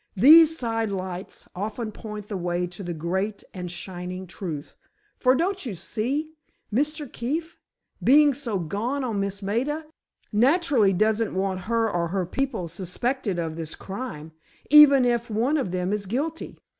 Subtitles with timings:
[0.15, 4.75] "These sidelights often point the way to the great and shinin' truth!
[5.19, 6.31] For, don't you see,
[6.73, 7.05] Mr.
[7.11, 7.59] Keefe,
[8.03, 9.85] being so gone on Miss Maida,
[10.31, 15.93] naturally doesn't want her or her people suspected of this crime—even if one of them
[15.93, 16.57] is guilty.